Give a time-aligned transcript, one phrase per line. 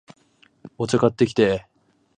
[0.79, 1.67] お茶、買ってきて